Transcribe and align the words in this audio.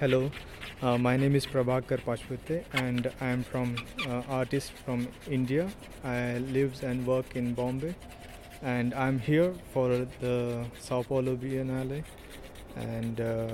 Hello, 0.00 0.28
uh, 0.82 0.98
my 0.98 1.16
name 1.16 1.36
is 1.36 1.46
Prabhakar 1.46 2.00
Pachpute 2.00 2.64
and 2.74 3.12
I 3.20 3.28
am 3.28 3.44
from 3.44 3.76
uh, 4.08 4.22
artist 4.28 4.72
from 4.84 5.06
India. 5.30 5.70
I 6.02 6.38
live 6.38 6.82
and 6.82 7.06
work 7.06 7.36
in 7.36 7.54
Bombay 7.54 7.94
and 8.60 8.92
I'm 8.92 9.20
here 9.20 9.54
for 9.72 9.88
the 10.20 10.66
Sao 10.80 11.04
Paulo 11.04 11.36
Biennale 11.36 12.02
and 12.76 13.20
uh, 13.20 13.46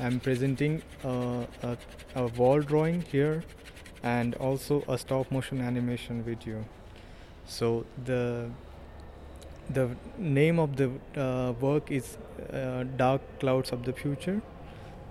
I'm 0.00 0.20
presenting 0.20 0.82
uh, 1.04 1.44
a, 1.62 1.76
a 2.14 2.26
wall 2.28 2.60
drawing 2.60 3.02
here 3.02 3.44
and 4.02 4.34
also 4.36 4.82
a 4.88 4.98
stop 4.98 5.30
motion 5.30 5.60
animation 5.60 6.22
video. 6.22 6.64
So 7.46 7.86
the 8.04 8.50
the 9.70 9.90
name 10.18 10.58
of 10.58 10.76
the 10.76 10.90
uh, 11.16 11.52
work 11.60 11.90
is 11.90 12.16
uh, 12.52 12.84
Dark 12.96 13.20
Clouds 13.40 13.72
of 13.72 13.84
the 13.84 13.92
Future 13.92 14.40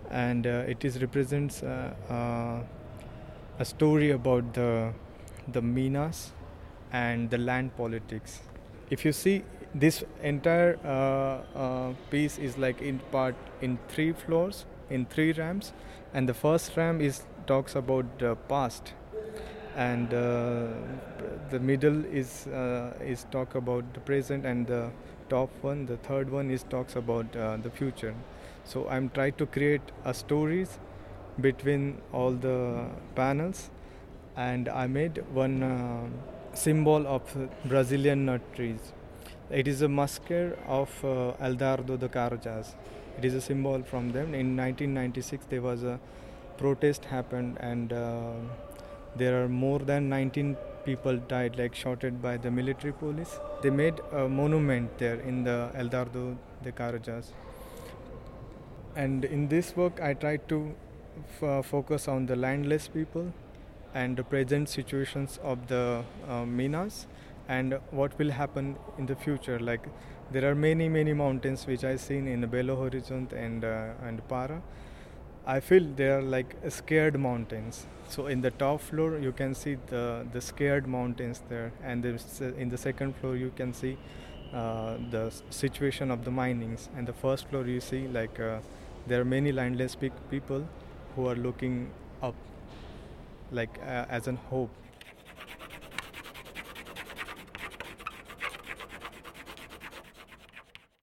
and 0.09 0.47
uh, 0.47 0.63
it 0.67 0.85
is 0.85 1.01
represents 1.01 1.61
uh, 1.63 2.63
a 3.59 3.65
story 3.65 4.11
about 4.11 4.53
the 4.53 4.93
the 5.51 5.61
minas 5.61 6.31
and 6.91 7.29
the 7.29 7.37
land 7.37 7.75
politics 7.75 8.41
if 8.89 9.03
you 9.05 9.11
see 9.11 9.43
this 9.75 10.03
entire 10.23 10.79
uh, 10.85 11.59
uh, 11.59 11.93
piece 12.09 12.37
is 12.37 12.57
like 12.57 12.81
in 12.81 12.99
part 13.11 13.35
in 13.61 13.77
three 13.89 14.13
floors 14.13 14.65
in 14.89 15.05
three 15.05 15.31
ramps. 15.33 15.73
And 16.13 16.29
the 16.29 16.33
first 16.33 16.77
ramp 16.77 17.01
is 17.01 17.23
talks 17.45 17.75
about 17.75 18.19
the 18.19 18.35
past. 18.47 18.93
And 19.75 20.13
uh, 20.13 20.67
the 21.49 21.59
middle 21.59 22.05
is 22.05 22.47
uh, 22.47 22.93
is 23.01 23.25
talk 23.31 23.55
about 23.55 23.93
the 23.93 23.99
present. 23.99 24.45
And 24.45 24.65
the 24.65 24.91
top 25.29 25.49
one 25.61 25.85
the 25.85 25.97
third 25.97 26.31
one 26.31 26.49
is 26.49 26.63
talks 26.63 26.95
about 26.95 27.35
uh, 27.35 27.57
the 27.57 27.69
future. 27.69 28.15
So 28.63 28.87
i'm 28.89 29.09
trying 29.09 29.33
to 29.39 29.45
create 29.45 29.91
a 30.05 30.13
stories 30.13 30.79
between 31.41 32.01
all 32.13 32.31
the 32.31 32.87
panels. 33.15 33.69
And 34.37 34.69
i 34.69 34.87
made 34.87 35.23
one 35.33 35.57
symbol 36.53 37.05
of 37.07 37.35
brazilian 37.65 38.25
nut 38.25 38.41
trees 38.55 38.93
it 39.49 39.67
is 39.67 39.81
a 39.81 39.87
masker 39.87 40.57
of 40.67 40.89
uh, 41.03 41.33
Eldorado 41.39 41.97
dos 41.97 42.09
Carajás. 42.09 42.75
It 43.17 43.25
is 43.25 43.33
a 43.33 43.41
symbol 43.41 43.83
from 43.83 44.11
them. 44.11 44.33
In 44.33 44.55
1996, 44.57 45.45
there 45.49 45.61
was 45.61 45.83
a 45.83 45.99
protest 46.57 47.05
happened, 47.05 47.57
and 47.59 47.93
uh, 47.93 48.33
there 49.15 49.43
are 49.43 49.47
more 49.47 49.79
than 49.79 50.09
19 50.09 50.57
people 50.83 51.17
died, 51.17 51.57
like 51.57 51.75
shot 51.75 52.03
by 52.21 52.37
the 52.37 52.51
military 52.51 52.93
police. 52.93 53.39
They 53.61 53.69
made 53.69 54.01
a 54.11 54.27
monument 54.27 54.97
there 54.97 55.19
in 55.21 55.43
the 55.43 55.71
Eldorado 55.75 56.37
dos 56.63 56.73
Carajás. 56.73 57.31
And 58.95 59.25
in 59.25 59.47
this 59.47 59.75
work, 59.75 60.01
I 60.01 60.13
tried 60.13 60.47
to 60.49 60.73
f- 61.41 61.65
focus 61.65 62.07
on 62.07 62.25
the 62.25 62.35
landless 62.35 62.87
people 62.87 63.33
and 63.93 64.17
the 64.17 64.23
present 64.23 64.69
situations 64.69 65.39
of 65.43 65.67
the 65.67 66.03
uh, 66.27 66.45
minas 66.45 67.07
and 67.47 67.79
what 67.91 68.17
will 68.17 68.31
happen 68.31 68.75
in 68.97 69.05
the 69.05 69.15
future. 69.15 69.59
Like 69.59 69.87
there 70.31 70.49
are 70.49 70.55
many 70.55 70.89
many 70.89 71.13
mountains 71.13 71.67
which 71.67 71.83
i 71.83 71.95
seen 71.95 72.27
in 72.27 72.41
belo 72.55 72.75
horizonte 72.83 73.33
and 73.33 73.63
uh, 73.63 74.07
and 74.07 74.27
para. 74.27 74.61
I 75.47 75.59
feel 75.59 75.83
they 75.95 76.09
are 76.09 76.21
like 76.21 76.55
scared 76.69 77.19
mountains. 77.19 77.85
So 78.09 78.27
in 78.27 78.41
the 78.41 78.51
top 78.51 78.81
floor 78.81 79.19
you 79.19 79.31
can 79.31 79.53
see 79.53 79.75
the 79.87 80.25
the 80.33 80.41
scared 80.41 80.87
mountains 80.87 81.41
there. 81.49 81.71
And 81.83 82.05
in 82.05 82.69
the 82.69 82.77
second 82.77 83.15
floor 83.17 83.35
you 83.35 83.51
can 83.55 83.73
see 83.73 83.97
uh, 84.53 84.97
the 85.11 85.31
situation 85.49 86.09
of 86.11 86.25
the 86.25 86.31
minings. 86.31 86.89
And 86.97 87.07
the 87.07 87.13
first 87.13 87.47
floor 87.49 87.65
you 87.67 87.79
see 87.79 88.07
like 88.07 88.39
uh, 88.39 88.59
there 89.07 89.21
are 89.21 89.25
many 89.25 89.51
landless 89.51 89.95
people 90.31 90.67
who 91.15 91.27
are 91.27 91.35
looking 91.35 91.91
up 92.23 92.35
like 93.51 93.77
uh, 93.81 94.05
as 94.09 94.27
an 94.27 94.37
hope 94.49 94.69